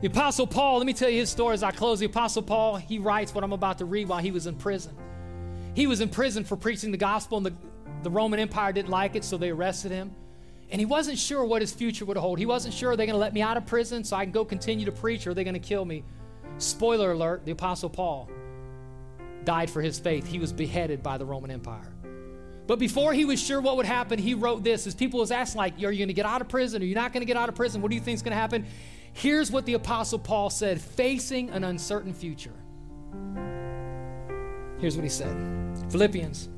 [0.00, 2.00] The Apostle Paul, let me tell you his story as I close.
[2.00, 4.96] The Apostle Paul, he writes what I'm about to read while he was in prison.
[5.74, 7.54] He was in prison for preaching the gospel, and the,
[8.02, 10.12] the Roman Empire didn't like it, so they arrested him.
[10.72, 12.40] And he wasn't sure what his future would hold.
[12.40, 14.32] He wasn't sure, are they going to let me out of prison so I can
[14.32, 16.02] go continue to preach, or are they going to kill me?
[16.58, 18.28] Spoiler alert the Apostle Paul
[19.44, 20.26] died for his faith.
[20.26, 21.92] He was beheaded by the Roman Empire.
[22.66, 24.86] But before he was sure what would happen, he wrote this.
[24.86, 26.82] As people was asking, like, are you going to get out of prison?
[26.82, 27.80] Are you not going to get out of prison?
[27.80, 28.66] What do you think is going to happen?
[29.14, 32.52] Here's what the Apostle Paul said facing an uncertain future.
[34.78, 35.34] Here's what he said
[35.90, 36.50] Philippians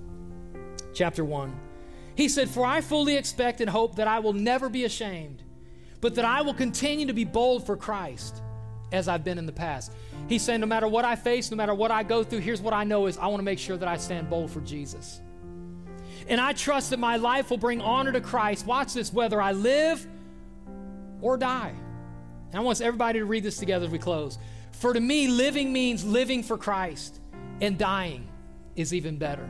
[0.95, 1.59] chapter 1.
[2.17, 5.45] He said, For I fully expect and hope that I will never be ashamed,
[6.01, 8.43] but that I will continue to be bold for Christ
[8.93, 9.93] as I've been in the past.
[10.29, 12.75] He's saying, no matter what I face, no matter what I go through, here's what
[12.75, 15.21] I know is I want to make sure that I stand bold for Jesus.
[16.29, 18.67] And I trust that my life will bring honor to Christ.
[18.67, 20.07] Watch this, whether I live
[21.21, 21.75] or die.
[22.51, 24.39] And I want everybody to read this together as we close.
[24.73, 27.21] For to me, living means living for Christ,
[27.61, 28.29] and dying
[28.77, 29.49] is even better.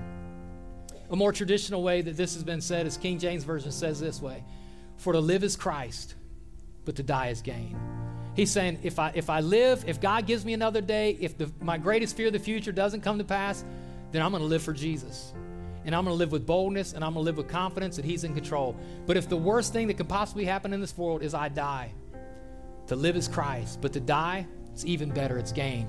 [1.11, 4.23] A more traditional way that this has been said is King James Version says this
[4.23, 4.45] way
[4.97, 6.15] For to live is Christ,
[6.85, 7.77] but to die is gain.
[8.35, 11.51] He's saying, if I, if I live, if God gives me another day, if the,
[11.61, 13.65] my greatest fear of the future doesn't come to pass,
[14.13, 15.33] then I'm going to live for Jesus.
[15.85, 18.05] And I'm going to live with boldness and I'm going to live with confidence that
[18.05, 18.77] He's in control.
[19.07, 21.93] But if the worst thing that could possibly happen in this world is I die,
[22.87, 25.39] to live is Christ, but to die, it's even better.
[25.39, 25.89] It's gain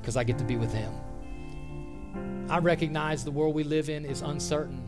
[0.00, 0.92] because I get to be with Him.
[2.48, 4.82] I recognize the world we live in is uncertain.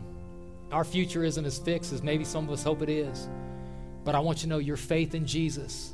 [0.71, 3.29] Our future isn't as fixed as maybe some of us hope it is.
[4.03, 5.93] But I want you to know your faith in Jesus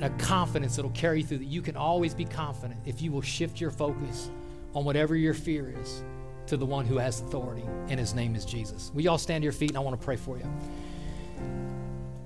[0.00, 3.22] a confidence that'll carry you through that you can always be confident if you will
[3.22, 4.30] shift your focus
[4.74, 6.02] on whatever your fear is
[6.46, 8.90] to the one who has authority, and his name is Jesus.
[8.94, 10.44] We all stand to your feet, and I want to pray for you.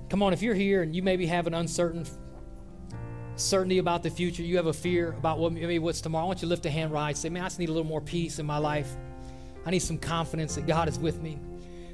[0.08, 2.04] Come on, if you're here and you maybe have an uncertain
[3.36, 6.24] certainty about the future, you have a fear about what maybe what's tomorrow.
[6.24, 7.16] I want you to lift a hand right.
[7.16, 8.96] Say, man, I just need a little more peace in my life.
[9.64, 11.38] I need some confidence that God is with me.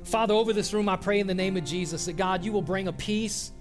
[0.04, 2.62] Father, over this room, I pray in the name of Jesus that God, you will
[2.62, 3.52] bring a peace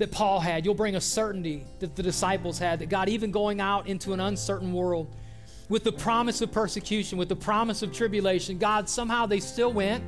[0.00, 0.64] that Paul had.
[0.64, 2.78] You'll bring a certainty that the disciples had.
[2.78, 5.14] That God, even going out into an uncertain world
[5.68, 10.02] with the promise of persecution, with the promise of tribulation, God, somehow they still went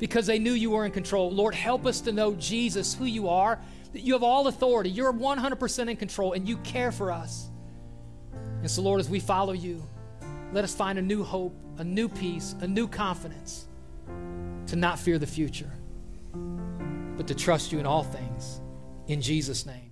[0.00, 1.30] because they knew you were in control.
[1.30, 3.60] Lord, help us to know Jesus, who you are,
[3.92, 4.90] that you have all authority.
[4.90, 7.48] You're 100% in control and you care for us.
[8.62, 9.80] And so, Lord, as we follow you,
[10.52, 13.68] let us find a new hope, a new peace, a new confidence
[14.66, 15.70] to not fear the future,
[17.16, 18.60] but to trust you in all things.
[19.10, 19.89] In Jesus' name.